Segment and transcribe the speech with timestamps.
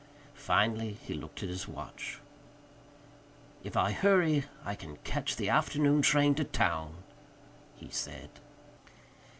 [0.33, 2.19] Finally he looked at his watch.
[3.63, 7.03] "If I hurry, I can catch the afternoon train to town,"
[7.75, 8.31] he said.